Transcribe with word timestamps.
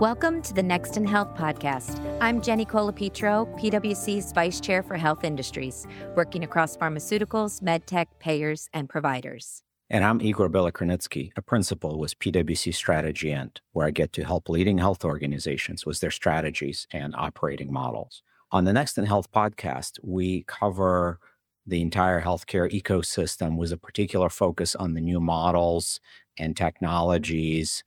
Welcome 0.00 0.40
to 0.44 0.54
the 0.54 0.62
Next 0.62 0.96
in 0.96 1.06
Health 1.06 1.34
podcast. 1.34 2.00
I'm 2.22 2.40
Jenny 2.40 2.64
Colapietro, 2.64 3.46
PwC's 3.60 4.32
Vice 4.32 4.58
Chair 4.58 4.82
for 4.82 4.96
Health 4.96 5.24
Industries, 5.24 5.86
working 6.16 6.42
across 6.42 6.74
pharmaceuticals, 6.74 7.60
medtech, 7.60 8.06
payers, 8.18 8.70
and 8.72 8.88
providers. 8.88 9.62
And 9.90 10.02
I'm 10.02 10.22
Igor 10.22 10.48
Belokrinitsky, 10.48 11.32
a 11.36 11.42
principal 11.42 11.98
with 11.98 12.18
PwC 12.18 12.74
Strategy&, 12.74 13.60
where 13.72 13.86
I 13.86 13.90
get 13.90 14.14
to 14.14 14.24
help 14.24 14.48
leading 14.48 14.78
health 14.78 15.04
organizations 15.04 15.84
with 15.84 16.00
their 16.00 16.10
strategies 16.10 16.86
and 16.90 17.14
operating 17.14 17.70
models. 17.70 18.22
On 18.50 18.64
the 18.64 18.72
Next 18.72 18.96
in 18.96 19.04
Health 19.04 19.30
podcast, 19.30 19.98
we 20.02 20.44
cover 20.44 21.18
the 21.66 21.82
entire 21.82 22.22
healthcare 22.22 22.72
ecosystem 22.72 23.58
with 23.58 23.70
a 23.70 23.76
particular 23.76 24.30
focus 24.30 24.74
on 24.74 24.94
the 24.94 25.02
new 25.02 25.20
models 25.20 26.00
and 26.38 26.56
technologies 26.56 27.84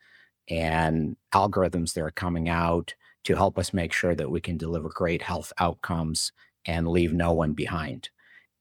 and 0.49 1.15
algorithms 1.33 1.93
that 1.93 2.01
are 2.01 2.11
coming 2.11 2.49
out 2.49 2.93
to 3.23 3.35
help 3.35 3.57
us 3.57 3.73
make 3.73 3.93
sure 3.93 4.15
that 4.15 4.29
we 4.29 4.41
can 4.41 4.57
deliver 4.57 4.89
great 4.89 5.21
health 5.21 5.53
outcomes 5.57 6.31
and 6.65 6.87
leave 6.87 7.13
no 7.13 7.31
one 7.31 7.53
behind. 7.53 8.09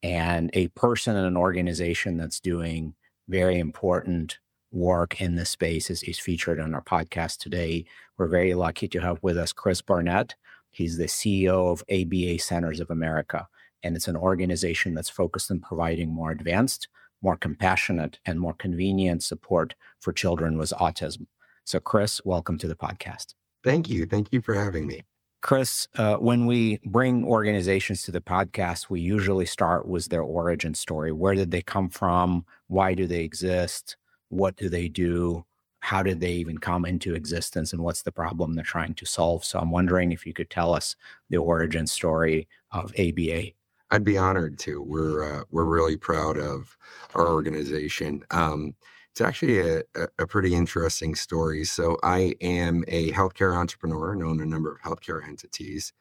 And 0.01 0.49
a 0.53 0.67
person 0.69 1.15
in 1.15 1.25
an 1.25 1.37
organization 1.37 2.17
that's 2.17 2.39
doing 2.39 2.95
very 3.27 3.59
important 3.59 4.39
work 4.71 5.21
in 5.21 5.35
this 5.35 5.49
space 5.49 5.89
is, 5.89 6.03
is 6.03 6.19
featured 6.19 6.59
on 6.59 6.73
our 6.73 6.81
podcast 6.81 7.37
today. 7.37 7.85
We're 8.17 8.27
very 8.27 8.53
lucky 8.53 8.87
to 8.89 8.99
have 8.99 9.19
with 9.21 9.37
us 9.37 9.53
Chris 9.53 9.81
Barnett. 9.81 10.35
He's 10.71 10.97
the 10.97 11.05
CEO 11.05 11.71
of 11.71 11.83
ABA 11.91 12.39
Centers 12.39 12.79
of 12.79 12.89
America, 12.89 13.47
and 13.83 13.95
it's 13.95 14.07
an 14.07 14.15
organization 14.17 14.95
that's 14.95 15.09
focused 15.09 15.51
on 15.51 15.59
providing 15.59 16.11
more 16.11 16.31
advanced, 16.31 16.87
more 17.21 17.37
compassionate, 17.37 18.19
and 18.25 18.39
more 18.39 18.55
convenient 18.55 19.23
support 19.23 19.75
for 19.99 20.11
children 20.11 20.57
with 20.57 20.73
autism. 20.79 21.27
So, 21.65 21.79
Chris, 21.79 22.21
welcome 22.25 22.57
to 22.57 22.67
the 22.67 22.75
podcast. 22.75 23.35
Thank 23.63 23.89
you. 23.89 24.05
Thank 24.05 24.27
you 24.31 24.41
for 24.41 24.53
having 24.53 24.85
me. 24.85 25.03
Chris, 25.41 25.87
uh, 25.97 26.15
when 26.15 26.45
we 26.45 26.79
bring 26.85 27.25
organizations 27.25 28.01
to 28.03 28.11
the 28.11 28.21
podcast, 28.21 28.89
we 28.89 28.99
usually 29.01 29.45
start 29.45 29.87
with 29.87 30.07
their 30.07 30.21
origin 30.21 30.73
story. 30.73 31.11
Where 31.11 31.35
did 31.35 31.51
they 31.51 31.61
come 31.61 31.89
from? 31.89 32.45
Why 32.67 32.93
do 32.93 33.07
they 33.07 33.21
exist? 33.21 33.97
What 34.29 34.55
do 34.55 34.69
they 34.69 34.87
do? 34.87 35.45
How 35.79 36.01
did 36.01 36.21
they 36.21 36.31
even 36.31 36.57
come 36.57 36.85
into 36.85 37.13
existence? 37.13 37.73
And 37.73 37.81
what's 37.81 38.03
the 38.03 38.11
problem 38.11 38.53
they're 38.53 38.63
trying 38.63 38.93
to 38.95 39.05
solve? 39.05 39.43
So 39.43 39.59
I'm 39.59 39.71
wondering 39.71 40.11
if 40.11 40.25
you 40.25 40.33
could 40.33 40.49
tell 40.49 40.73
us 40.73 40.95
the 41.29 41.37
origin 41.37 41.87
story 41.87 42.47
of 42.71 42.93
ABA. 42.97 43.51
I'd 43.91 44.03
be 44.03 44.17
honored 44.17 44.57
to. 44.59 44.81
We're 44.81 45.23
uh, 45.23 45.43
we're 45.51 45.65
really 45.65 45.97
proud 45.97 46.37
of 46.37 46.77
our 47.15 47.27
organization. 47.27 48.23
Um, 48.31 48.75
it's 49.13 49.21
actually 49.21 49.59
a, 49.59 49.83
a, 50.17 50.25
pretty 50.25 50.55
interesting 50.55 51.13
story. 51.13 51.65
So, 51.65 51.99
I 52.01 52.33
am 52.41 52.83
a 52.87 53.11
healthcare 53.11 53.55
entrepreneur, 53.55 54.11
and 54.11 54.23
own 54.23 54.41
a 54.41 54.45
number 54.45 54.71
of 54.71 54.81
healthcare 54.81 55.23
entities, 55.23 55.93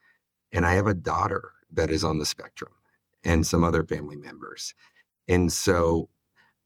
and 0.50 0.64
I 0.64 0.72
have 0.72 0.86
a 0.86 0.94
daughter 0.94 1.52
that 1.70 1.90
is 1.90 2.04
on 2.04 2.18
the 2.18 2.24
spectrum 2.24 2.72
and 3.22 3.46
some 3.46 3.64
other 3.64 3.84
family 3.84 4.16
members. 4.16 4.72
And 5.28 5.52
so, 5.52 6.08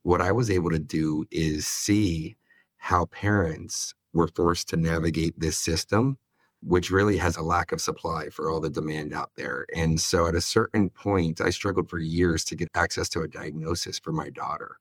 what 0.05 0.22
I 0.22 0.30
was 0.30 0.48
able 0.48 0.70
to 0.70 0.78
do 0.78 1.24
is 1.33 1.67
see 1.67 2.36
how 2.77 3.06
parents 3.06 3.92
were 4.12 4.28
forced 4.28 4.69
to 4.69 4.77
navigate 4.77 5.41
this 5.41 5.58
system, 5.58 6.17
which 6.62 6.92
really 6.92 7.17
has 7.17 7.36
a 7.36 7.42
lack 7.42 7.72
of 7.72 7.80
supply 7.80 8.28
for 8.28 8.52
all 8.52 8.61
the 8.61 8.70
demand 8.70 9.12
out 9.12 9.33
there. 9.34 9.67
And 9.74 10.00
so, 10.00 10.28
at 10.28 10.36
a 10.36 10.41
certain 10.41 10.91
point, 10.91 11.41
I 11.41 11.50
struggled 11.50 11.91
for 11.91 11.98
years 11.98 12.44
to 12.44 12.55
get 12.55 12.69
access 12.77 13.08
to 13.08 13.22
a 13.22 13.28
diagnosis 13.28 13.98
for 13.98 14.12
my 14.12 14.30
daughter. 14.30 14.77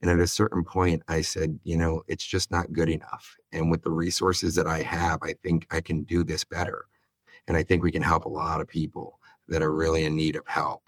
And 0.00 0.10
at 0.10 0.20
a 0.20 0.26
certain 0.26 0.64
point, 0.64 1.02
I 1.08 1.22
said, 1.22 1.58
you 1.64 1.76
know, 1.76 2.02
it's 2.06 2.24
just 2.24 2.50
not 2.50 2.72
good 2.72 2.88
enough. 2.88 3.36
And 3.52 3.70
with 3.70 3.82
the 3.82 3.90
resources 3.90 4.54
that 4.54 4.66
I 4.66 4.82
have, 4.82 5.18
I 5.22 5.34
think 5.42 5.66
I 5.70 5.80
can 5.80 6.04
do 6.04 6.22
this 6.22 6.44
better. 6.44 6.84
And 7.48 7.56
I 7.56 7.62
think 7.62 7.82
we 7.82 7.90
can 7.90 8.02
help 8.02 8.24
a 8.24 8.30
lot 8.30 8.60
of 8.60 8.68
people 8.68 9.18
that 9.48 9.62
are 9.62 9.74
really 9.74 10.04
in 10.04 10.14
need 10.14 10.36
of 10.36 10.46
help. 10.46 10.82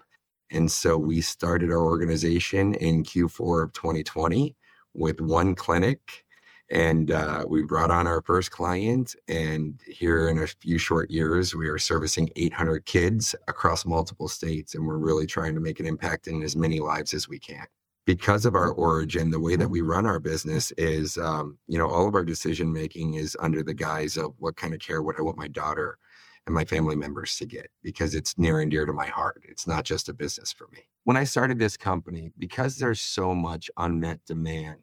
And 0.49 0.71
so 0.71 0.97
we 0.97 1.21
started 1.21 1.71
our 1.71 1.83
organization 1.83 2.73
in 2.75 3.03
Q4 3.03 3.63
of 3.63 3.73
2020 3.73 4.55
with 4.93 5.19
one 5.19 5.55
clinic. 5.55 6.23
And 6.69 7.11
uh, 7.11 7.43
we 7.49 7.63
brought 7.63 7.91
on 7.91 8.07
our 8.07 8.21
first 8.21 8.51
client. 8.51 9.13
And 9.27 9.77
here 9.85 10.29
in 10.29 10.37
a 10.37 10.47
few 10.47 10.77
short 10.77 11.11
years, 11.11 11.53
we 11.53 11.67
are 11.67 11.77
servicing 11.77 12.29
800 12.37 12.85
kids 12.85 13.35
across 13.49 13.85
multiple 13.85 14.29
states. 14.29 14.73
And 14.73 14.87
we're 14.87 14.97
really 14.97 15.25
trying 15.25 15.53
to 15.55 15.59
make 15.59 15.81
an 15.81 15.85
impact 15.85 16.27
in 16.27 16.43
as 16.43 16.55
many 16.55 16.79
lives 16.79 17.13
as 17.13 17.27
we 17.27 17.39
can 17.39 17.65
because 18.05 18.45
of 18.45 18.55
our 18.55 18.71
origin, 18.71 19.29
the 19.29 19.39
way 19.39 19.55
that 19.55 19.69
we 19.69 19.81
run 19.81 20.05
our 20.05 20.19
business 20.19 20.71
is, 20.77 21.17
um, 21.17 21.57
you 21.67 21.77
know, 21.77 21.87
all 21.87 22.07
of 22.07 22.15
our 22.15 22.25
decision 22.25 22.71
making 22.71 23.13
is 23.15 23.37
under 23.39 23.63
the 23.63 23.73
guise 23.73 24.17
of 24.17 24.33
what 24.39 24.55
kind 24.55 24.73
of 24.73 24.79
care 24.79 25.01
would 25.01 25.17
I 25.19 25.21
want 25.21 25.37
my 25.37 25.47
daughter 25.47 25.97
and 26.45 26.55
my 26.55 26.65
family 26.65 26.95
members 26.95 27.37
to 27.37 27.45
get 27.45 27.69
because 27.83 28.15
it's 28.15 28.37
near 28.37 28.61
and 28.61 28.71
dear 28.71 28.85
to 28.85 28.93
my 28.93 29.05
heart. 29.05 29.43
It's 29.47 29.67
not 29.67 29.85
just 29.85 30.09
a 30.09 30.13
business 30.13 30.51
for 30.51 30.67
me. 30.71 30.79
When 31.03 31.17
I 31.17 31.23
started 31.23 31.59
this 31.59 31.77
company, 31.77 32.31
because 32.39 32.77
there's 32.77 33.01
so 33.01 33.35
much 33.35 33.69
unmet 33.77 34.25
demand, 34.25 34.79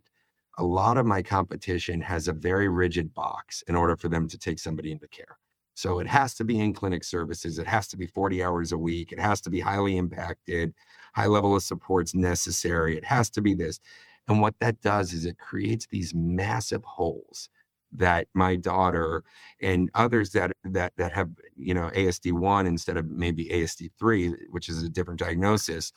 a 0.58 0.64
lot 0.64 0.96
of 0.96 1.06
my 1.06 1.22
competition 1.22 2.00
has 2.00 2.28
a 2.28 2.32
very 2.32 2.68
rigid 2.68 3.14
box 3.14 3.62
in 3.68 3.74
order 3.74 3.96
for 3.96 4.08
them 4.08 4.28
to 4.28 4.38
take 4.38 4.58
somebody 4.58 4.92
into 4.92 5.08
care. 5.08 5.38
So 5.78 6.00
it 6.00 6.08
has 6.08 6.34
to 6.34 6.44
be 6.44 6.58
in 6.58 6.72
clinic 6.72 7.04
services. 7.04 7.56
It 7.60 7.68
has 7.68 7.86
to 7.88 7.96
be 7.96 8.08
40 8.08 8.42
hours 8.42 8.72
a 8.72 8.76
week. 8.76 9.12
It 9.12 9.20
has 9.20 9.40
to 9.42 9.48
be 9.48 9.60
highly 9.60 9.96
impacted 9.96 10.74
high 11.14 11.26
level 11.26 11.54
of 11.54 11.62
support's 11.62 12.16
necessary. 12.16 12.96
It 12.96 13.04
has 13.04 13.30
to 13.30 13.40
be 13.40 13.54
this. 13.54 13.78
And 14.26 14.40
what 14.40 14.56
that 14.58 14.80
does 14.80 15.12
is 15.12 15.24
it 15.24 15.38
creates 15.38 15.86
these 15.86 16.12
massive 16.16 16.82
holes 16.82 17.48
that 17.92 18.26
my 18.34 18.56
daughter 18.56 19.22
and 19.62 19.88
others 19.94 20.32
that 20.32 20.50
that 20.64 20.94
that 20.96 21.12
have 21.12 21.30
you 21.56 21.74
know 21.74 21.90
ASD 21.94 22.32
one 22.32 22.66
instead 22.66 22.96
of 22.96 23.08
maybe 23.08 23.44
ASD 23.44 23.92
three, 24.00 24.34
which 24.50 24.68
is 24.68 24.82
a 24.82 24.88
different 24.88 25.20
diagnosis, 25.20 25.92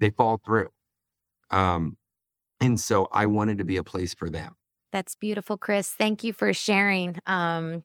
they 0.00 0.08
fall 0.08 0.40
through. 0.42 0.70
Um, 1.50 1.98
and 2.62 2.80
so 2.80 3.08
I 3.12 3.26
wanted 3.26 3.58
to 3.58 3.64
be 3.64 3.76
a 3.76 3.84
place 3.84 4.14
for 4.14 4.30
them. 4.30 4.57
That's 4.92 5.14
beautiful, 5.14 5.58
Chris. 5.58 5.90
Thank 5.90 6.24
you 6.24 6.32
for 6.32 6.52
sharing. 6.52 7.18
Um, 7.26 7.84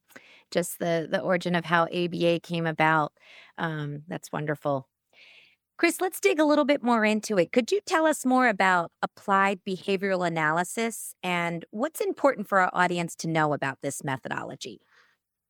just 0.52 0.80
the 0.80 1.08
the 1.10 1.20
origin 1.20 1.56
of 1.56 1.66
how 1.66 1.84
ABA 1.86 2.40
came 2.44 2.66
about. 2.66 3.12
Um, 3.58 4.04
that's 4.08 4.32
wonderful. 4.32 4.88
Chris, 5.78 6.00
let's 6.00 6.20
dig 6.20 6.40
a 6.40 6.46
little 6.46 6.66
bit 6.66 6.84
more 6.84 7.04
into 7.04 7.38
it. 7.38 7.52
Could 7.52 7.72
you 7.72 7.82
tell 7.86 8.06
us 8.06 8.26
more 8.26 8.48
about 8.48 8.92
applied 9.02 9.60
behavioral 9.68 10.26
analysis 10.26 11.16
and 11.24 11.66
what's 11.72 12.00
important 12.00 12.48
for 12.48 12.60
our 12.60 12.70
audience 12.74 13.16
to 13.18 13.28
know 13.28 13.54
about 13.54 13.80
this 13.82 14.04
methodology? 14.04 14.80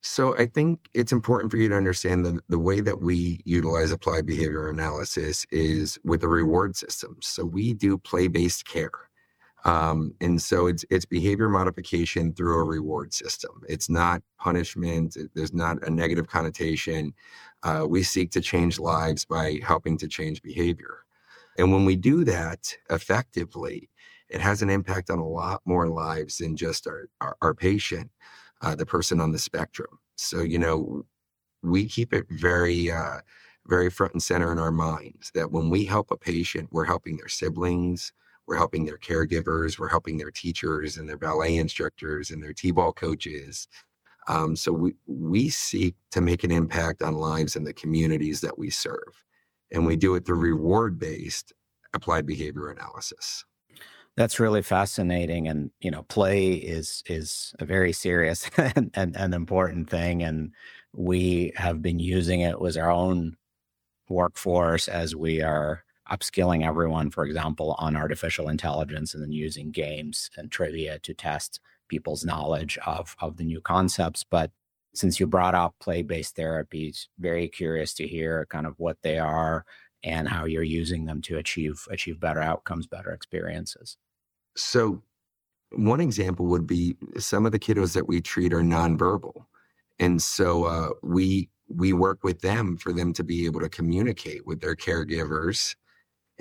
So, 0.02 0.36
I 0.38 0.48
think 0.48 0.90
it's 0.94 1.12
important 1.12 1.52
for 1.52 1.58
you 1.58 1.70
to 1.70 1.76
understand 1.76 2.26
that 2.26 2.42
the 2.50 2.60
way 2.60 2.82
that 2.82 3.02
we 3.02 3.42
utilize 3.46 3.92
applied 3.92 4.26
behavioral 4.26 4.70
analysis 4.70 5.46
is 5.52 5.98
with 6.04 6.24
a 6.24 6.28
reward 6.28 6.76
system. 6.76 7.18
So, 7.22 7.46
we 7.46 7.74
do 7.74 7.98
play 7.98 8.28
based 8.28 8.66
care. 8.66 8.92
Um, 9.66 10.14
and 10.20 10.42
so 10.42 10.68
it's 10.68 10.84
it's 10.90 11.06
behavior 11.06 11.48
modification 11.48 12.34
through 12.34 12.60
a 12.60 12.64
reward 12.64 13.14
system. 13.14 13.62
It's 13.70 13.90
not 13.90 14.22
punishment. 14.38 15.18
There's 15.36 15.54
not 15.54 15.82
a 15.88 15.90
negative 15.90 16.28
connotation. 16.28 17.14
Uh, 17.64 17.86
we 17.88 18.04
seek 18.04 18.32
to 18.32 18.42
change 18.42 18.78
lives 18.78 19.24
by 19.24 19.60
helping 19.64 19.98
to 20.00 20.08
change 20.08 20.42
behavior. 20.42 21.06
And 21.58 21.72
when 21.72 21.86
we 21.86 21.96
do 21.96 22.24
that 22.26 22.76
effectively, 22.90 23.90
it 24.30 24.42
has 24.42 24.62
an 24.62 24.70
impact 24.70 25.10
on 25.10 25.20
a 25.20 25.28
lot 25.28 25.62
more 25.66 25.88
lives 25.88 26.38
than 26.40 26.58
just 26.58 26.88
our, 26.88 27.08
our, 27.22 27.38
our 27.42 27.54
patient, 27.54 28.10
uh, 28.62 28.76
the 28.76 28.86
person 28.86 29.22
on 29.22 29.32
the 29.32 29.40
spectrum. 29.40 30.00
So, 30.16 30.42
you 30.42 30.58
know, 30.58 31.06
we 31.62 31.86
keep 31.86 32.14
it 32.14 32.26
very, 32.30 32.92
uh, 32.92 33.20
very 33.68 33.90
front 33.90 34.14
and 34.14 34.24
center 34.24 34.52
in 34.52 34.60
our 34.60 34.72
minds 34.72 35.32
that 35.36 35.52
when 35.52 35.70
we 35.70 35.86
help 35.86 36.12
a 36.12 36.18
patient, 36.18 36.70
we're 36.72 36.86
helping 36.86 37.18
their 37.18 37.30
siblings, 37.30 38.12
we're 38.48 38.58
helping 38.58 38.86
their 38.86 38.98
caregivers, 38.98 39.80
we're 39.80 39.88
helping 39.90 40.18
their 40.18 40.32
teachers 40.32 40.98
and 40.98 41.08
their 41.08 41.18
ballet 41.18 41.58
instructors 41.58 42.32
and 42.32 42.44
their 42.44 42.54
T-ball 42.54 42.94
coaches, 42.94 43.68
um, 44.28 44.56
so 44.56 44.72
we, 44.72 44.94
we 45.06 45.50
seek 45.50 45.96
to 46.12 46.22
make 46.22 46.44
an 46.44 46.52
impact 46.52 47.02
on 47.02 47.16
lives 47.16 47.56
in 47.56 47.64
the 47.64 47.74
communities 47.74 48.42
that 48.42 48.58
we 48.58 48.70
serve. 48.70 49.24
And 49.72 49.86
we 49.86 49.96
do 49.96 50.16
it 50.16 50.26
through 50.26 50.38
reward 50.38 51.00
based 51.00 51.54
applied 51.94 52.26
behavior 52.26 52.70
analysis. 52.70 53.46
That's 54.16 54.40
really 54.40 54.62
fascinating. 54.62 55.48
And, 55.48 55.72
you 55.80 55.90
know, 55.90 56.04
play 56.04 56.54
is 56.54 57.04
is 57.08 57.54
a 57.60 57.66
very 57.66 57.92
serious 57.92 58.50
and, 58.58 58.92
and, 58.94 59.16
and 59.16 59.34
important 59.34 59.90
thing. 59.90 60.22
And 60.22 60.52
we 60.94 61.52
have 61.56 61.82
been 61.82 62.00
using 62.00 62.42
it 62.42 62.62
with 62.62 62.78
our 62.78 62.92
own 62.92 63.36
workforce 64.10 64.88
as 64.88 65.16
we 65.16 65.42
are 65.42 65.84
upskilling 66.12 66.66
everyone, 66.66 67.10
for 67.10 67.26
example, 67.26 67.76
on 67.80 67.96
artificial 67.96 68.50
intelligence 68.50 69.14
and 69.14 69.24
then 69.24 69.32
using 69.32 69.72
games 69.72 70.30
and 70.38 70.52
trivia 70.52 71.00
to 71.00 71.14
test 71.14 71.60
people's 71.88 72.26
knowledge 72.26 72.78
of 72.86 73.16
of 73.22 73.38
the 73.38 73.44
new 73.44 73.62
concepts. 73.62 74.24
But 74.24 74.52
since 74.94 75.20
you 75.20 75.28
brought 75.28 75.56
up 75.56 75.76
play-based 75.80 76.36
therapies 76.36 77.08
very 77.20 77.48
curious 77.48 77.94
to 77.96 78.08
hear 78.08 78.46
kind 78.50 78.68
of 78.68 78.76
what 78.78 78.98
they 79.02 79.18
are 79.18 79.66
and 80.04 80.28
how 80.28 80.46
you're 80.46 80.64
using 80.64 81.06
them 81.06 81.22
to 81.22 81.38
achieve 81.38 81.86
achieve 81.90 82.20
better 82.20 82.42
outcomes 82.42 82.88
better 82.88 83.12
experiences. 83.12 83.98
So 84.56 85.02
one 85.72 86.02
example 86.02 86.46
would 86.48 86.68
be 86.68 86.96
some 87.18 87.46
of 87.46 87.52
the 87.52 87.60
kiddos 87.60 87.94
that 87.94 88.08
we 88.08 88.22
treat 88.22 88.54
are 88.54 88.62
nonverbal. 88.62 89.46
And 90.00 90.22
so 90.22 90.66
uh, 90.66 90.90
we 91.02 91.50
we 91.68 91.94
work 91.94 92.24
with 92.24 92.42
them 92.42 92.78
for 92.78 92.94
them 92.94 93.14
to 93.14 93.24
be 93.24 93.46
able 93.46 93.62
to 93.62 93.70
communicate 93.70 94.46
with 94.46 94.62
their 94.62 94.76
caregivers 94.76 95.76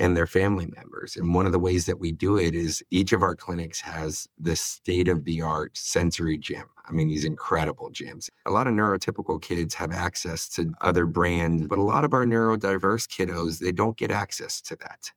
and 0.02 0.16
their 0.16 0.26
family 0.26 0.66
members. 0.74 1.14
And 1.14 1.32
one 1.32 1.46
of 1.46 1.52
the 1.52 1.60
ways 1.60 1.86
that 1.86 2.00
we 2.00 2.10
do 2.10 2.36
it 2.36 2.56
is 2.56 2.82
each 2.90 3.12
of 3.12 3.22
our 3.22 3.36
clinics 3.36 3.80
has 3.82 4.26
this 4.36 4.60
state 4.60 5.06
of 5.06 5.24
the 5.24 5.40
art 5.40 5.76
sensory 5.76 6.36
gym. 6.36 6.64
I 6.84 6.90
mean, 6.90 7.06
these 7.06 7.24
incredible 7.24 7.88
gyms. 7.92 8.28
A 8.44 8.50
lot 8.50 8.66
of 8.66 8.74
neurotypical 8.74 9.40
kids 9.40 9.74
have 9.74 9.92
access 9.92 10.48
to 10.50 10.72
other 10.80 11.06
brands, 11.06 11.68
but 11.68 11.78
a 11.78 11.84
lot 11.84 12.04
of 12.04 12.14
our 12.14 12.26
neurodiverse 12.26 13.06
kiddos, 13.06 13.60
they 13.60 13.70
don't 13.70 13.96
get 13.96 14.10
access 14.10 14.60
to 14.62 14.76
that. 14.76 15.12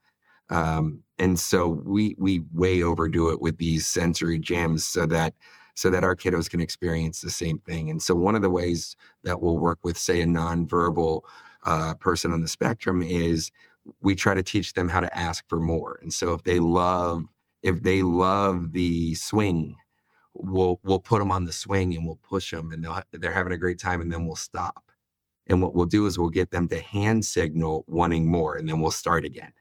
Um, 0.56 1.02
and 1.18 1.40
so 1.40 1.68
we 1.68 2.16
we 2.20 2.44
way 2.54 2.84
overdo 2.84 3.32
it 3.32 3.42
with 3.42 3.58
these 3.58 3.88
sensory 3.88 4.40
gyms 4.40 4.82
so 4.82 5.08
that 5.08 5.34
so 5.74 5.90
that 5.90 6.04
our 6.04 6.16
kiddos 6.16 6.48
can 6.48 6.62
experience 6.62 7.22
the 7.22 7.32
same 7.32 7.58
thing. 7.58 7.90
And 7.90 8.00
so 8.00 8.14
one 8.14 8.36
of 8.36 8.44
the 8.44 8.52
ways 8.52 8.96
that 9.24 9.42
we'll 9.42 9.58
work 9.58 9.80
with, 9.84 9.98
say, 9.98 10.22
a 10.22 10.26
nonverbal 10.26 11.22
uh, 11.64 11.96
person 11.96 12.32
on 12.32 12.44
the 12.44 12.48
spectrum 12.48 13.02
is 13.02 13.52
we 14.02 14.16
try 14.16 14.34
to 14.34 14.44
teach 14.44 14.74
them 14.74 14.90
how 14.90 15.00
to 15.00 15.18
ask 15.18 15.48
for 15.48 15.60
more. 15.60 16.00
And 16.02 16.14
so 16.14 16.34
if 16.34 16.44
they 16.44 16.60
love 16.60 17.24
if 17.64 17.82
they 17.82 18.04
love 18.04 18.74
the 18.74 19.16
swing, 19.16 19.76
we'll 20.34 20.80
we'll 20.84 21.00
put 21.00 21.20
them 21.20 21.32
on 21.32 21.46
the 21.46 21.52
swing 21.52 21.96
and 21.96 22.06
we'll 22.06 22.20
push 22.28 22.52
them 22.52 22.72
and 22.72 22.86
they're 23.12 23.32
having 23.32 23.54
a 23.54 23.58
great 23.58 23.80
time 23.80 24.02
and 24.02 24.12
then 24.12 24.26
we'll 24.26 24.36
stop. 24.36 24.92
And 25.48 25.62
what 25.62 25.76
we'll 25.76 25.86
do 25.86 26.06
is 26.06 26.18
we'll 26.18 26.30
get 26.30 26.52
them 26.52 26.68
to 26.70 26.80
hand 26.80 27.26
signal 27.26 27.86
wanting 27.88 28.30
more 28.30 28.56
and 28.56 28.68
then 28.68 28.82
we'll 28.82 28.92
start 28.92 29.26
again. 29.26 29.54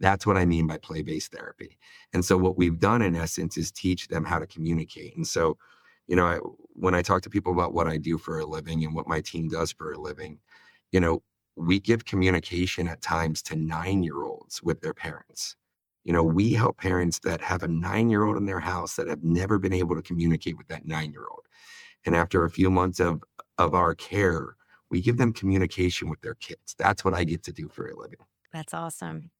That's 0.00 0.26
what 0.26 0.36
I 0.36 0.44
mean 0.44 0.66
by 0.66 0.78
play 0.78 1.02
based 1.02 1.32
therapy. 1.32 1.78
And 2.12 2.24
so 2.24 2.36
what 2.36 2.56
we've 2.58 2.78
done 2.78 3.02
in 3.02 3.14
essence 3.14 3.56
is 3.56 3.70
teach 3.70 4.08
them 4.08 4.24
how 4.24 4.38
to 4.38 4.46
communicate. 4.46 5.16
And 5.16 5.26
so, 5.26 5.56
you 6.08 6.16
know, 6.16 6.26
I, 6.26 6.38
when 6.74 6.94
I 6.94 7.02
talk 7.02 7.22
to 7.22 7.30
people 7.30 7.52
about 7.52 7.72
what 7.72 7.86
I 7.86 7.96
do 7.98 8.18
for 8.18 8.40
a 8.40 8.44
living 8.44 8.84
and 8.84 8.94
what 8.94 9.06
my 9.06 9.20
team 9.20 9.48
does 9.48 9.70
for 9.70 9.92
a 9.92 9.98
living, 9.98 10.40
you 10.90 10.98
know, 10.98 11.22
we 11.56 11.80
give 11.80 12.04
communication 12.04 12.88
at 12.88 13.02
times 13.02 13.42
to 13.42 13.56
nine 13.56 14.02
year 14.02 14.22
olds 14.22 14.62
with 14.62 14.80
their 14.80 14.94
parents. 14.94 15.56
You 16.04 16.12
know, 16.12 16.22
we 16.22 16.52
help 16.52 16.78
parents 16.78 17.20
that 17.20 17.40
have 17.40 17.62
a 17.62 17.68
nine 17.68 18.10
year 18.10 18.24
old 18.24 18.36
in 18.36 18.46
their 18.46 18.60
house 18.60 18.96
that 18.96 19.08
have 19.08 19.22
never 19.22 19.58
been 19.58 19.72
able 19.72 19.94
to 19.94 20.02
communicate 20.02 20.58
with 20.58 20.68
that 20.68 20.86
nine 20.86 21.12
year 21.12 21.26
old. 21.30 21.46
And 22.04 22.16
after 22.16 22.44
a 22.44 22.50
few 22.50 22.70
months 22.70 23.00
of, 23.00 23.22
of 23.58 23.74
our 23.74 23.94
care, 23.94 24.56
we 24.90 25.00
give 25.00 25.16
them 25.18 25.32
communication 25.32 26.10
with 26.10 26.20
their 26.20 26.34
kids. 26.34 26.74
That's 26.78 27.04
what 27.04 27.14
I 27.14 27.24
get 27.24 27.42
to 27.44 27.52
do 27.52 27.68
for 27.68 27.88
a 27.88 27.96
living. 27.96 28.18
That's 28.52 28.74
awesome. 28.74 29.30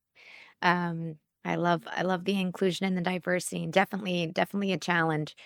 Um, 0.63 1.19
I 1.45 1.57
love 1.57 1.83
I 1.89 2.03
love 2.03 2.25
the 2.25 2.41
inclusion 2.41 2.87
and 2.87 2.97
the 2.97 3.03
diversity. 3.03 3.67
Definitely, 3.67 4.29
definitely 4.29 4.73
a 4.73 4.79
challenge. 4.79 5.37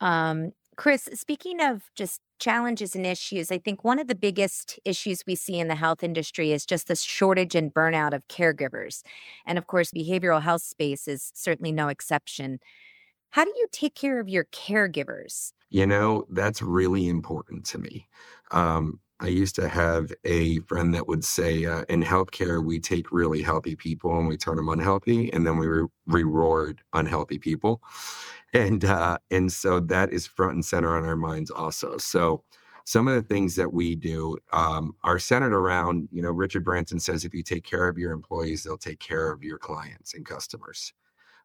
Um, 0.00 0.52
Chris, 0.78 1.08
speaking 1.12 1.60
of 1.60 1.90
just 1.96 2.20
challenges 2.38 2.94
and 2.94 3.04
issues, 3.04 3.50
I 3.50 3.58
think 3.58 3.82
one 3.82 3.98
of 3.98 4.06
the 4.06 4.14
biggest 4.14 4.78
issues 4.84 5.24
we 5.26 5.34
see 5.34 5.58
in 5.58 5.66
the 5.66 5.74
health 5.74 6.04
industry 6.04 6.52
is 6.52 6.64
just 6.64 6.86
the 6.86 6.94
shortage 6.94 7.56
and 7.56 7.74
burnout 7.74 8.14
of 8.14 8.28
caregivers. 8.28 9.02
And 9.44 9.58
of 9.58 9.66
course, 9.66 9.90
behavioral 9.90 10.40
health 10.40 10.62
space 10.62 11.08
is 11.08 11.32
certainly 11.34 11.72
no 11.72 11.88
exception. 11.88 12.60
How 13.30 13.44
do 13.44 13.52
you 13.56 13.66
take 13.72 13.96
care 13.96 14.20
of 14.20 14.28
your 14.28 14.44
caregivers? 14.44 15.52
You 15.68 15.84
know, 15.84 16.26
that's 16.30 16.62
really 16.62 17.08
important 17.08 17.66
to 17.66 17.78
me. 17.78 18.06
Um, 18.52 19.00
I 19.20 19.28
used 19.28 19.56
to 19.56 19.68
have 19.68 20.12
a 20.24 20.60
friend 20.60 20.94
that 20.94 21.08
would 21.08 21.24
say, 21.24 21.64
uh, 21.64 21.84
in 21.88 22.02
healthcare, 22.02 22.64
we 22.64 22.78
take 22.78 23.10
really 23.12 23.42
healthy 23.42 23.74
people 23.76 24.16
and 24.18 24.28
we 24.28 24.36
turn 24.36 24.56
them 24.56 24.68
unhealthy, 24.68 25.32
and 25.32 25.46
then 25.46 25.58
we 25.58 25.66
re- 25.66 25.88
reward 26.06 26.82
unhealthy 26.92 27.38
people 27.38 27.82
and 28.52 28.84
uh, 28.84 29.18
and 29.30 29.52
so 29.52 29.80
that 29.80 30.12
is 30.12 30.26
front 30.26 30.54
and 30.54 30.64
center 30.64 30.96
on 30.96 31.04
our 31.04 31.16
minds 31.16 31.50
also. 31.50 31.98
So 31.98 32.44
some 32.84 33.06
of 33.06 33.14
the 33.14 33.22
things 33.22 33.54
that 33.56 33.72
we 33.72 33.94
do 33.94 34.38
um, 34.52 34.94
are 35.04 35.18
centered 35.18 35.52
around, 35.52 36.08
you 36.10 36.22
know, 36.22 36.30
Richard 36.30 36.64
Branson 36.64 36.98
says 36.98 37.24
if 37.24 37.34
you 37.34 37.42
take 37.42 37.64
care 37.64 37.86
of 37.86 37.98
your 37.98 38.12
employees, 38.12 38.62
they'll 38.62 38.78
take 38.78 38.98
care 39.00 39.30
of 39.30 39.42
your 39.44 39.58
clients 39.58 40.14
and 40.14 40.24
customers. 40.24 40.94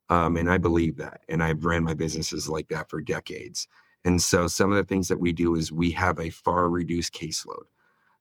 Um, 0.10 0.38
and 0.38 0.50
I 0.50 0.58
believe 0.58 0.98
that. 0.98 1.22
And 1.28 1.44
I've 1.44 1.66
ran 1.66 1.84
my 1.84 1.94
businesses 1.94 2.48
like 2.48 2.70
that 2.70 2.90
for 2.90 3.02
decades. 3.02 3.68
And 4.06 4.22
so 4.22 4.48
some 4.48 4.72
of 4.72 4.78
the 4.78 4.84
things 4.84 5.08
that 5.08 5.20
we 5.20 5.32
do 5.32 5.56
is 5.56 5.72
we 5.72 5.92
have 5.92 6.20
a 6.20 6.30
far 6.30 6.70
reduced 6.70 7.14
caseload. 7.14 7.66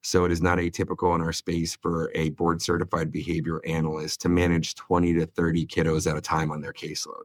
So 0.03 0.25
it 0.25 0.33
is 0.33 0.43
not 0.43 0.59
atypical 0.59 1.15
in 1.15 1.21
our 1.21 1.33
space 1.33 1.77
for 1.77 2.11
a 2.15 2.31
board 2.31 2.61
certified 2.61 3.13
behavior 3.13 3.61
analyst 3.65 4.21
to 4.23 4.29
manage 4.29 4.75
20 4.75 5.15
to 5.15 5.27
30 5.27 5.67
kiddos 5.67 6.11
at 6.11 6.17
a 6.17 6.21
time 6.21 6.51
on 6.51 6.61
their 6.61 6.73
caseload. 6.73 7.25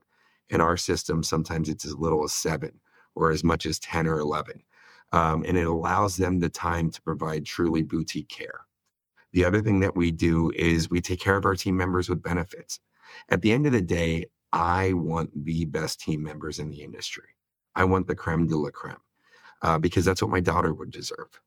In 0.49 0.61
our 0.61 0.77
system, 0.77 1.23
sometimes 1.23 1.69
it's 1.69 1.85
as 1.85 1.95
little 1.95 2.23
as 2.23 2.33
seven 2.33 2.79
or 3.15 3.31
as 3.31 3.43
much 3.43 3.65
as 3.65 3.79
10 3.79 4.07
or 4.07 4.19
11. 4.19 4.61
Um, 5.11 5.43
and 5.47 5.57
it 5.57 5.65
allows 5.65 6.17
them 6.17 6.39
the 6.39 6.49
time 6.49 6.91
to 6.91 7.01
provide 7.01 7.45
truly 7.45 7.81
boutique 7.81 8.29
care. 8.29 8.61
The 9.33 9.45
other 9.45 9.61
thing 9.61 9.79
that 9.79 9.95
we 9.95 10.11
do 10.11 10.51
is 10.55 10.89
we 10.89 11.01
take 11.01 11.19
care 11.19 11.37
of 11.37 11.45
our 11.45 11.55
team 11.55 11.77
members 11.77 12.09
with 12.09 12.21
benefits. 12.21 12.79
At 13.29 13.41
the 13.41 13.51
end 13.51 13.65
of 13.65 13.71
the 13.71 13.81
day, 13.81 14.25
I 14.53 14.93
want 14.93 15.45
the 15.45 15.65
best 15.65 15.99
team 15.99 16.23
members 16.23 16.59
in 16.59 16.69
the 16.69 16.81
industry. 16.81 17.36
I 17.77 17.85
want 17.85 18.07
the 18.07 18.15
creme 18.15 18.47
de 18.47 18.57
la 18.57 18.71
creme 18.71 18.97
uh, 19.61 19.77
because 19.77 20.03
that's 20.03 20.21
what 20.21 20.31
my 20.31 20.41
daughter 20.41 20.73
would 20.73 20.91
deserve. 20.91 21.39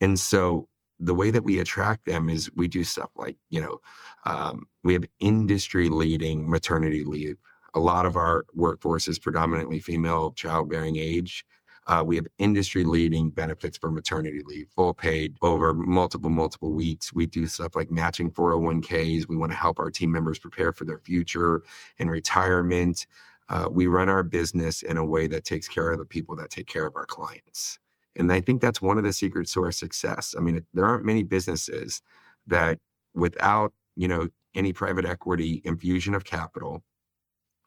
And 0.00 0.18
so 0.18 0.68
the 0.98 1.14
way 1.14 1.30
that 1.30 1.44
we 1.44 1.60
attract 1.60 2.06
them 2.06 2.28
is 2.28 2.50
we 2.56 2.66
do 2.66 2.82
stuff 2.82 3.10
like, 3.16 3.36
you 3.50 3.60
know, 3.60 3.80
um, 4.24 4.66
we 4.82 4.94
have 4.94 5.04
industry 5.20 5.88
leading 5.88 6.50
maternity 6.50 7.04
leave 7.04 7.36
a 7.76 7.80
lot 7.80 8.06
of 8.06 8.16
our 8.16 8.46
workforce 8.54 9.06
is 9.06 9.18
predominantly 9.18 9.78
female 9.78 10.32
childbearing 10.32 10.96
age. 10.96 11.44
Uh, 11.86 12.02
we 12.04 12.16
have 12.16 12.26
industry 12.38 12.82
leading 12.84 13.30
benefits 13.30 13.78
for 13.78 13.92
maternity 13.92 14.40
leave, 14.44 14.66
full 14.74 14.92
paid 14.94 15.36
over 15.42 15.72
multiple, 15.72 16.30
multiple 16.30 16.72
weeks. 16.72 17.12
We 17.12 17.26
do 17.26 17.46
stuff 17.46 17.76
like 17.76 17.90
matching 17.92 18.30
401ks. 18.32 19.28
We 19.28 19.36
want 19.36 19.52
to 19.52 19.58
help 19.58 19.78
our 19.78 19.90
team 19.90 20.10
members 20.10 20.38
prepare 20.40 20.72
for 20.72 20.84
their 20.84 20.98
future 20.98 21.62
and 22.00 22.10
retirement. 22.10 23.06
Uh, 23.48 23.68
we 23.70 23.86
run 23.86 24.08
our 24.08 24.22
business 24.22 24.82
in 24.82 24.96
a 24.96 25.04
way 25.04 25.26
that 25.28 25.44
takes 25.44 25.68
care 25.68 25.90
of 25.90 25.98
the 25.98 26.04
people 26.04 26.34
that 26.36 26.50
take 26.50 26.66
care 26.66 26.86
of 26.86 26.96
our 26.96 27.06
clients. 27.06 27.78
And 28.16 28.32
I 28.32 28.40
think 28.40 28.60
that's 28.60 28.82
one 28.82 28.98
of 28.98 29.04
the 29.04 29.12
secrets 29.12 29.52
to 29.52 29.62
our 29.62 29.72
success. 29.72 30.34
I 30.36 30.40
mean, 30.40 30.64
there 30.74 30.84
aren't 30.84 31.04
many 31.04 31.22
businesses 31.22 32.02
that 32.46 32.78
without, 33.14 33.72
you 33.94 34.08
know, 34.08 34.28
any 34.54 34.72
private 34.72 35.04
equity 35.04 35.60
infusion 35.64 36.14
of 36.14 36.24
capital, 36.24 36.82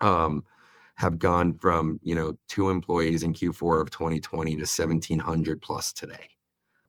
um, 0.01 0.43
have 0.99 1.17
gone 1.17 1.53
from 1.53 1.97
you 2.03 2.13
know 2.13 2.37
two 2.49 2.69
employees 2.69 3.23
in 3.23 3.33
Q4 3.33 3.81
of 3.81 3.89
2020 3.89 4.51
to 4.51 4.57
1,700 4.57 5.61
plus 5.61 5.93
today. 5.93 6.27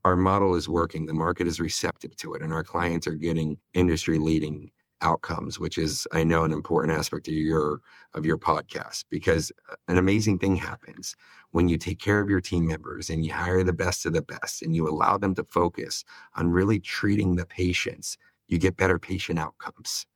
Our 0.05 0.17
model 0.17 0.57
is 0.57 0.69
working. 0.69 1.07
The 1.07 1.15
market 1.15 1.47
is 1.47 1.61
receptive 1.61 2.17
to 2.17 2.35
it, 2.35 2.43
and 2.43 2.53
our 2.53 2.65
clients 2.65 3.07
are 3.07 3.15
getting 3.15 3.59
industry 3.73 4.19
leading 4.19 4.73
outcomes, 5.03 5.59
which 5.59 5.79
is 5.79 6.07
I 6.13 6.25
know 6.25 6.45
an 6.45 6.53
important 6.53 6.97
aspect 6.99 7.29
of 7.29 7.35
your 7.35 7.81
of 8.15 8.27
your 8.27 8.39
podcast 8.39 9.05
because 9.11 9.53
uh, 9.71 9.77
an 9.89 9.99
amazing 9.99 10.39
thing 10.39 10.57
happens 10.57 11.15
when 11.53 11.69
you 11.69 11.79
take 11.79 11.99
care 11.99 12.21
of 12.21 12.29
your 12.29 12.41
team 12.41 12.67
members 12.67 13.11
and 13.11 13.25
you 13.25 13.33
hire 13.33 13.63
the 13.63 13.73
best 13.73 14.07
of 14.07 14.13
the 14.13 14.23
best 14.23 14.63
and 14.63 14.75
you 14.75 14.89
allow 14.89 15.17
them 15.17 15.35
to 15.35 15.45
focus 15.45 16.05
on 16.35 16.51
really 16.51 16.81
treating 16.81 17.37
the 17.37 17.47
patients. 17.47 18.17
You 18.49 18.59
get 18.59 18.77
better 18.77 18.99
patient 18.99 19.39
outcomes. 19.39 20.07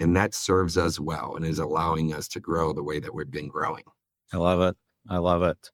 And 0.00 0.16
that 0.16 0.34
serves 0.34 0.76
us 0.76 0.98
well 0.98 1.36
and 1.36 1.44
is 1.44 1.58
allowing 1.58 2.12
us 2.12 2.26
to 2.28 2.40
grow 2.40 2.72
the 2.72 2.82
way 2.82 2.98
that 2.98 3.14
we've 3.14 3.30
been 3.30 3.48
growing. 3.48 3.84
I 4.32 4.38
love 4.38 4.60
it. 4.60 4.76
I 5.08 5.18
love 5.18 5.42
it. 5.42 5.70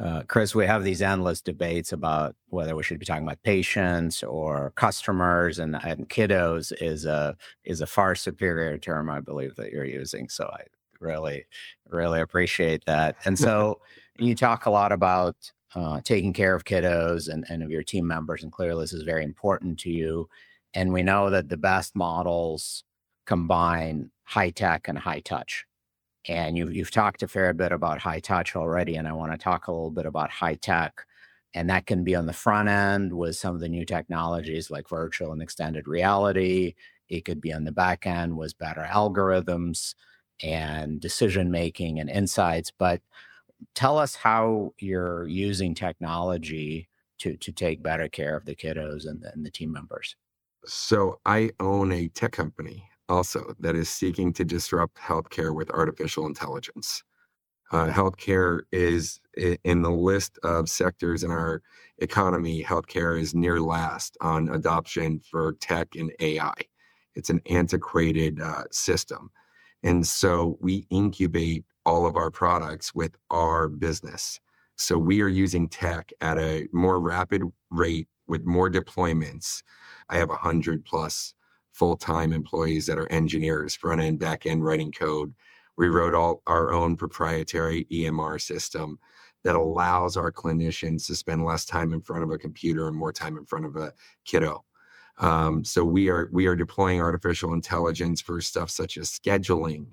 Uh, 0.00 0.22
Chris, 0.28 0.54
we 0.54 0.64
have 0.64 0.82
these 0.82 1.02
endless 1.02 1.42
debates 1.42 1.92
about 1.92 2.34
whether 2.48 2.74
we 2.74 2.82
should 2.82 2.98
be 2.98 3.04
talking 3.04 3.24
about 3.24 3.42
patients 3.42 4.22
or 4.22 4.72
customers, 4.74 5.58
and, 5.58 5.76
and 5.84 6.08
kiddos 6.08 6.72
is 6.80 7.04
a 7.04 7.36
is 7.64 7.82
a 7.82 7.86
far 7.86 8.14
superior 8.14 8.78
term, 8.78 9.10
I 9.10 9.20
believe, 9.20 9.56
that 9.56 9.72
you're 9.72 9.84
using. 9.84 10.30
So 10.30 10.46
I 10.46 10.62
really, 11.00 11.44
really 11.90 12.22
appreciate 12.22 12.84
that. 12.86 13.16
And 13.26 13.38
so 13.38 13.80
you 14.18 14.34
talk 14.34 14.64
a 14.64 14.70
lot 14.70 14.90
about 14.90 15.36
uh, 15.74 16.00
taking 16.02 16.32
care 16.32 16.54
of 16.54 16.64
kiddos 16.64 17.28
and, 17.28 17.44
and 17.50 17.62
of 17.62 17.70
your 17.70 17.82
team 17.82 18.06
members, 18.06 18.42
and 18.42 18.50
clearly 18.50 18.84
this 18.84 18.94
is 18.94 19.02
very 19.02 19.22
important 19.22 19.78
to 19.80 19.90
you. 19.90 20.28
And 20.72 20.94
we 20.94 21.02
know 21.02 21.28
that 21.28 21.50
the 21.50 21.58
best 21.58 21.94
models 21.94 22.84
combine 23.26 24.10
high 24.24 24.50
tech 24.50 24.88
and 24.88 24.98
high 24.98 25.20
touch. 25.20 25.66
And 26.28 26.56
you've, 26.56 26.74
you've 26.74 26.90
talked 26.90 27.22
a 27.22 27.28
fair 27.28 27.52
bit 27.52 27.72
about 27.72 28.00
high 28.00 28.20
touch 28.20 28.54
already, 28.54 28.96
and 28.96 29.08
I 29.08 29.12
want 29.12 29.32
to 29.32 29.38
talk 29.38 29.66
a 29.66 29.72
little 29.72 29.90
bit 29.90 30.06
about 30.06 30.30
high 30.30 30.54
tech. 30.54 31.04
And 31.54 31.68
that 31.70 31.86
can 31.86 32.04
be 32.04 32.14
on 32.14 32.26
the 32.26 32.32
front 32.32 32.68
end 32.68 33.12
with 33.12 33.36
some 33.36 33.54
of 33.54 33.60
the 33.60 33.68
new 33.68 33.84
technologies 33.84 34.70
like 34.70 34.88
virtual 34.88 35.32
and 35.32 35.42
extended 35.42 35.88
reality. 35.88 36.74
It 37.08 37.24
could 37.24 37.40
be 37.40 37.52
on 37.52 37.64
the 37.64 37.72
back 37.72 38.06
end 38.06 38.36
with 38.36 38.58
better 38.58 38.86
algorithms 38.88 39.94
and 40.42 41.00
decision 41.00 41.50
making 41.50 41.98
and 41.98 42.08
insights. 42.08 42.70
But 42.70 43.00
tell 43.74 43.98
us 43.98 44.14
how 44.14 44.74
you're 44.78 45.26
using 45.26 45.74
technology 45.74 46.88
to, 47.18 47.36
to 47.36 47.52
take 47.52 47.82
better 47.82 48.08
care 48.08 48.36
of 48.36 48.44
the 48.44 48.54
kiddos 48.54 49.06
and 49.06 49.22
and 49.24 49.44
the 49.44 49.50
team 49.50 49.72
members. 49.72 50.16
So 50.66 51.20
I 51.24 51.50
own 51.58 51.92
a 51.92 52.08
tech 52.08 52.32
company 52.32 52.89
also 53.10 53.54
that 53.60 53.76
is 53.76 53.90
seeking 53.90 54.32
to 54.34 54.44
disrupt 54.44 54.96
healthcare 54.96 55.54
with 55.54 55.70
artificial 55.70 56.26
intelligence. 56.26 57.02
Uh, 57.72 57.86
healthcare 57.86 58.62
is 58.72 59.20
in 59.64 59.82
the 59.82 59.90
list 59.90 60.38
of 60.42 60.68
sectors 60.68 61.22
in 61.22 61.30
our 61.30 61.62
economy. 61.98 62.64
Healthcare 62.64 63.20
is 63.20 63.34
near 63.34 63.60
last 63.60 64.16
on 64.20 64.48
adoption 64.48 65.20
for 65.20 65.52
tech 65.60 65.94
and 65.94 66.12
AI. 66.20 66.54
It's 67.14 67.30
an 67.30 67.40
antiquated 67.48 68.40
uh, 68.40 68.64
system. 68.70 69.30
And 69.82 70.06
so 70.06 70.58
we 70.60 70.86
incubate 70.90 71.64
all 71.86 72.06
of 72.06 72.16
our 72.16 72.30
products 72.30 72.94
with 72.94 73.16
our 73.30 73.68
business. 73.68 74.40
So 74.76 74.98
we 74.98 75.20
are 75.20 75.28
using 75.28 75.68
tech 75.68 76.12
at 76.20 76.38
a 76.38 76.66
more 76.72 77.00
rapid 77.00 77.42
rate 77.70 78.08
with 78.26 78.44
more 78.44 78.70
deployments. 78.70 79.62
I 80.08 80.16
have 80.16 80.28
100 80.28 80.84
plus 80.84 81.34
full 81.80 81.96
time 81.96 82.34
employees 82.34 82.84
that 82.84 82.98
are 82.98 83.10
engineers, 83.10 83.74
front 83.74 84.02
end, 84.02 84.18
back 84.18 84.44
end, 84.44 84.62
writing 84.62 84.92
code. 84.92 85.32
We 85.78 85.88
wrote 85.88 86.14
all 86.14 86.42
our 86.46 86.74
own 86.74 86.94
proprietary 86.94 87.86
EMR 87.90 88.38
system 88.38 88.98
that 89.44 89.56
allows 89.56 90.14
our 90.18 90.30
clinicians 90.30 91.06
to 91.06 91.16
spend 91.16 91.42
less 91.42 91.64
time 91.64 91.94
in 91.94 92.02
front 92.02 92.22
of 92.22 92.30
a 92.30 92.36
computer 92.36 92.86
and 92.86 92.94
more 92.94 93.14
time 93.14 93.38
in 93.38 93.46
front 93.46 93.64
of 93.64 93.76
a 93.76 93.94
kiddo. 94.26 94.62
Um, 95.16 95.64
so 95.64 95.82
we 95.82 96.10
are 96.10 96.28
we 96.30 96.44
are 96.44 96.54
deploying 96.54 97.00
artificial 97.00 97.54
intelligence 97.54 98.20
for 98.20 98.42
stuff 98.42 98.68
such 98.68 98.98
as 98.98 99.08
scheduling, 99.08 99.86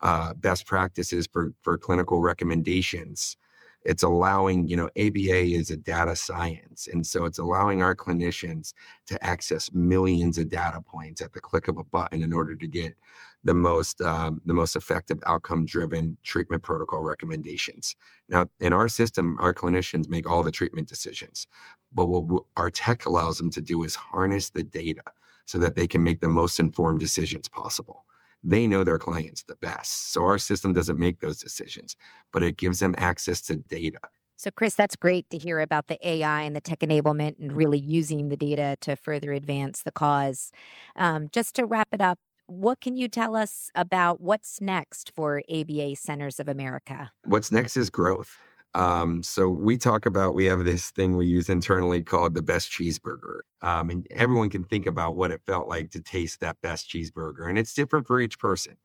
uh, 0.00 0.34
best 0.34 0.66
practices 0.66 1.28
for 1.32 1.54
for 1.62 1.78
clinical 1.78 2.20
recommendations, 2.20 3.36
it's 3.84 4.02
allowing, 4.02 4.66
you 4.66 4.76
know, 4.76 4.88
ABA 4.98 5.54
is 5.54 5.70
a 5.70 5.76
data 5.76 6.16
science. 6.16 6.88
And 6.92 7.06
so 7.06 7.24
it's 7.24 7.38
allowing 7.38 7.82
our 7.82 7.94
clinicians 7.94 8.74
to 9.06 9.24
access 9.24 9.72
millions 9.72 10.36
of 10.38 10.48
data 10.48 10.80
points 10.80 11.20
at 11.20 11.32
the 11.32 11.40
click 11.40 11.68
of 11.68 11.78
a 11.78 11.84
button 11.84 12.22
in 12.22 12.32
order 12.32 12.54
to 12.56 12.66
get 12.66 12.94
the 13.44 13.54
most 13.54 14.00
um, 14.00 14.40
the 14.44 14.52
most 14.52 14.74
effective 14.74 15.18
outcome 15.26 15.64
driven 15.64 16.16
treatment 16.24 16.62
protocol 16.62 17.02
recommendations. 17.02 17.94
Now, 18.28 18.46
in 18.60 18.72
our 18.72 18.88
system, 18.88 19.36
our 19.40 19.54
clinicians 19.54 20.08
make 20.08 20.28
all 20.28 20.42
the 20.42 20.50
treatment 20.50 20.88
decisions, 20.88 21.46
but 21.92 22.06
what 22.06 22.44
our 22.56 22.70
tech 22.70 23.06
allows 23.06 23.38
them 23.38 23.50
to 23.50 23.60
do 23.60 23.84
is 23.84 23.94
harness 23.94 24.50
the 24.50 24.64
data 24.64 25.02
so 25.46 25.58
that 25.58 25.76
they 25.76 25.86
can 25.86 26.02
make 26.02 26.20
the 26.20 26.28
most 26.28 26.58
informed 26.58 27.00
decisions 27.00 27.48
possible 27.48 28.04
they 28.42 28.66
know 28.66 28.84
their 28.84 28.98
clients 28.98 29.42
the 29.42 29.56
best. 29.56 30.12
So 30.12 30.22
our 30.24 30.38
system 30.38 30.72
doesn't 30.72 30.98
make 30.98 31.20
those 31.20 31.38
decisions, 31.38 31.96
but 32.32 32.42
it 32.42 32.56
gives 32.56 32.78
them 32.80 32.94
access 32.98 33.40
to 33.42 33.56
data. 33.56 33.98
So, 34.36 34.52
Chris, 34.52 34.76
that's 34.76 34.94
great 34.94 35.28
to 35.30 35.38
hear 35.38 35.58
about 35.58 35.88
the 35.88 35.98
AI 36.08 36.42
and 36.42 36.54
the 36.54 36.60
tech 36.60 36.78
enablement 36.78 37.40
and 37.40 37.52
really 37.52 37.78
using 37.78 38.28
the 38.28 38.36
data 38.36 38.76
to 38.82 38.94
further 38.94 39.32
advance 39.32 39.82
the 39.82 39.90
cause. 39.90 40.52
Um, 40.94 41.28
just 41.32 41.56
to 41.56 41.66
wrap 41.66 41.88
it 41.90 42.00
up, 42.00 42.20
what 42.46 42.80
can 42.80 42.96
you 42.96 43.08
tell 43.08 43.34
us 43.34 43.68
about 43.74 44.20
what's 44.20 44.60
next 44.60 45.12
for 45.12 45.42
ABA 45.50 45.96
Centers 45.96 46.38
of 46.38 46.48
America? 46.48 47.10
What's 47.24 47.50
next 47.50 47.76
is 47.76 47.90
growth. 47.90 48.38
Um, 48.74 49.22
so 49.22 49.48
we 49.48 49.78
talk 49.78 50.06
about 50.06 50.34
we 50.34 50.44
have 50.44 50.64
this 50.64 50.90
thing 50.90 51.16
we 51.16 51.26
use 51.26 51.48
internally 51.48 52.02
called 52.02 52.34
the 52.34 52.42
best 52.42 52.70
cheeseburger, 52.70 53.40
um, 53.62 53.88
and 53.90 54.06
everyone 54.10 54.50
can 54.50 54.62
think 54.62 54.86
about 54.86 55.16
what 55.16 55.30
it 55.30 55.40
felt 55.46 55.68
like 55.68 55.90
to 55.92 56.02
taste 56.02 56.40
that 56.40 56.60
best 56.60 56.88
cheeseburger, 56.88 57.48
and 57.48 57.58
it's 57.58 57.72
different 57.72 58.06
for 58.06 58.20
each 58.20 58.38
person. 58.38 58.76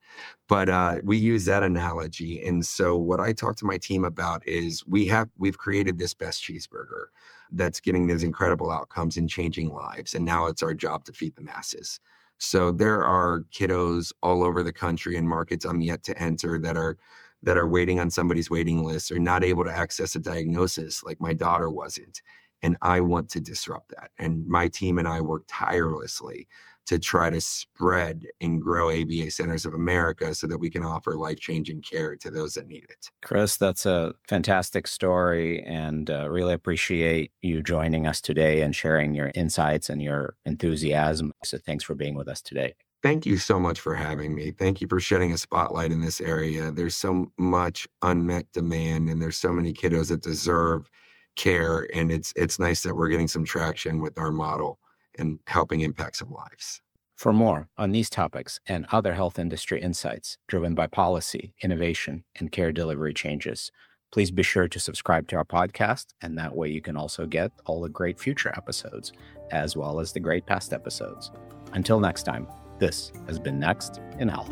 But 0.48 0.70
uh, 0.70 0.96
we 1.04 1.18
use 1.18 1.46
that 1.46 1.64
analogy, 1.64 2.46
and 2.46 2.66
so 2.66 2.96
what 2.98 3.20
I 3.20 3.34
talk 3.34 3.58
to 3.58 3.66
my 3.66 3.78
team 3.78 4.06
about 4.06 4.48
is 4.48 4.86
we 4.88 5.06
have 5.08 5.30
we've 5.38 5.58
created 5.58 5.98
this 6.00 6.14
best 6.14 6.42
cheeseburger 6.44 7.08
that's 7.52 7.82
getting 7.82 8.08
these 8.08 8.24
incredible 8.24 8.72
outcomes 8.72 9.18
and 9.18 9.30
changing 9.30 9.70
lives, 9.70 10.16
and 10.16 10.24
now 10.26 10.48
it's 10.48 10.64
our 10.64 10.74
job 10.74 11.04
to 11.06 11.14
feed 11.14 11.36
the 11.36 11.44
masses. 11.44 12.00
So 12.40 12.72
there 12.72 13.04
are 13.04 13.44
kiddos 13.54 14.12
all 14.24 14.44
over 14.44 14.64
the 14.64 14.74
country 14.74 15.18
and 15.18 15.28
markets 15.28 15.66
I'm 15.66 15.82
yet 15.82 16.04
to 16.04 16.18
enter 16.22 16.58
that 16.60 16.78
are 16.78 16.98
that 17.44 17.58
are 17.58 17.68
waiting 17.68 18.00
on 18.00 18.10
somebody's 18.10 18.50
waiting 18.50 18.84
list 18.84 19.12
or 19.12 19.20
not 19.20 19.44
able 19.44 19.64
to 19.64 19.72
access 19.72 20.16
a 20.16 20.20
diagnosis 20.20 21.04
like 21.04 21.22
my 21.22 21.34
daughter 21.34 21.70
wasn't. 21.70 22.22
And 22.62 22.78
I 22.82 23.02
want 23.02 23.30
to 23.32 23.42
disrupt 23.42 23.90
that. 23.90 24.12
And 24.18 24.48
my 24.48 24.70
team 24.70 24.98
and 24.98 25.08
I 25.08 25.20
work 25.20 25.44
tirelessly 25.48 26.48
to 26.86 27.00
try 27.00 27.30
to 27.30 27.40
spread 27.40 28.26
and 28.42 28.62
grow 28.62 28.90
ABA 28.90 29.32
Centers 29.32 29.66
of 29.66 29.74
America 29.74 30.34
so 30.36 30.48
that 30.48 30.58
we 30.58 30.70
can 30.70 30.84
offer 30.84 31.16
life 31.16 31.40
changing 31.40 31.82
care 31.82 32.16
to 32.18 32.30
those 32.30 32.54
that 32.56 32.68
need 32.68 32.86
it. 32.90 33.10
Chris, 33.22 33.56
that's 33.58 33.86
a 33.86 34.14
fantastic 34.28 34.88
story 34.88 35.64
and 35.64 36.10
uh, 36.10 36.30
really 36.30 36.54
appreciate 36.54 37.32
you 37.42 37.62
joining 37.64 38.06
us 38.06 38.20
today 38.20 38.62
and 38.62 38.76
sharing 38.76 39.14
your 39.14 39.32
insights 39.34 39.90
and 39.90 40.02
your 40.02 40.36
enthusiasm. 40.46 41.34
So 41.44 41.58
thanks 41.58 41.84
for 41.84 41.96
being 41.96 42.16
with 42.16 42.28
us 42.28 42.42
today. 42.42 42.76
Thank 43.04 43.26
you 43.26 43.36
so 43.36 43.60
much 43.60 43.82
for 43.82 43.94
having 43.94 44.34
me. 44.34 44.52
Thank 44.52 44.80
you 44.80 44.88
for 44.88 45.02
shedding 45.02 45.34
a 45.34 45.38
spotlight 45.38 45.92
in 45.92 46.00
this 46.00 46.22
area. 46.22 46.72
There's 46.72 46.96
so 46.96 47.30
much 47.38 47.86
unmet 48.02 48.50
demand 48.54 49.10
and 49.10 49.22
there's 49.22 49.36
so 49.36 49.52
many 49.52 49.74
kiddos 49.74 50.08
that 50.08 50.22
deserve 50.22 50.90
care 51.36 51.88
and 51.94 52.12
it's 52.12 52.32
it's 52.38 52.60
nice 52.60 52.84
that 52.84 52.96
we're 52.96 53.10
getting 53.10 53.28
some 53.28 53.44
traction 53.44 54.02
with 54.02 54.18
our 54.18 54.32
model 54.32 54.80
and 55.20 55.40
helping 55.48 55.82
impact 55.82 56.16
some 56.16 56.32
lives. 56.32 56.82
For 57.18 57.34
more 57.34 57.68
on 57.78 57.92
these 57.92 58.10
topics 58.10 58.62
and 58.68 58.86
other 58.90 59.14
health 59.14 59.38
industry 59.38 59.82
insights 59.82 60.38
driven 60.48 60.74
by 60.74 60.88
policy, 60.88 61.54
innovation, 61.62 62.24
and 62.40 62.54
care 62.54 62.72
delivery 62.72 63.14
changes, 63.14 63.70
please 64.14 64.32
be 64.32 64.44
sure 64.44 64.70
to 64.70 64.80
subscribe 64.80 65.28
to 65.28 65.36
our 65.36 65.46
podcast. 65.46 66.08
And 66.22 66.38
that 66.38 66.56
way 66.56 66.70
you 66.70 66.82
can 66.82 66.96
also 66.96 67.26
get 67.26 67.52
all 67.66 67.82
the 67.82 67.90
great 67.90 68.18
future 68.18 68.54
episodes 68.56 69.12
as 69.52 69.76
well 69.76 70.00
as 70.00 70.14
the 70.14 70.22
great 70.22 70.46
past 70.46 70.72
episodes. 70.72 71.32
Until 71.74 72.00
next 72.00 72.24
time. 72.24 72.48
This 72.80 73.12
has 73.28 73.40
been 73.40 73.60
Next 73.60 74.00
in 74.20 74.28
Health. 74.30 74.52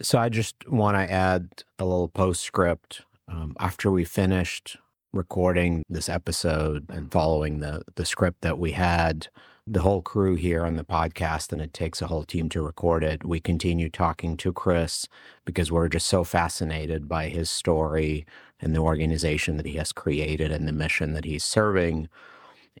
So 0.00 0.18
I 0.18 0.28
just 0.28 0.56
want 0.68 0.96
to 0.96 1.10
add 1.10 1.64
a 1.78 1.84
little 1.84 2.08
postscript. 2.08 3.02
Um, 3.26 3.56
after 3.58 3.90
we 3.90 4.04
finished 4.04 4.76
recording 5.12 5.82
this 5.88 6.08
episode 6.08 6.86
and 6.90 7.10
following 7.10 7.60
the 7.60 7.82
the 7.94 8.04
script 8.04 8.42
that 8.42 8.58
we 8.58 8.72
had, 8.72 9.28
the 9.66 9.80
whole 9.80 10.02
crew 10.02 10.34
here 10.34 10.64
on 10.66 10.76
the 10.76 10.84
podcast, 10.84 11.52
and 11.52 11.62
it 11.62 11.72
takes 11.72 12.02
a 12.02 12.06
whole 12.06 12.24
team 12.24 12.48
to 12.50 12.60
record 12.60 13.02
it. 13.02 13.24
We 13.24 13.40
continue 13.40 13.88
talking 13.88 14.36
to 14.38 14.52
Chris 14.52 15.08
because 15.44 15.72
we're 15.72 15.88
just 15.88 16.06
so 16.06 16.22
fascinated 16.22 17.08
by 17.08 17.28
his 17.28 17.48
story 17.50 18.26
and 18.60 18.74
the 18.74 18.80
organization 18.80 19.56
that 19.56 19.66
he 19.66 19.74
has 19.74 19.92
created 19.92 20.52
and 20.52 20.68
the 20.68 20.72
mission 20.72 21.14
that 21.14 21.24
he's 21.24 21.44
serving. 21.44 22.08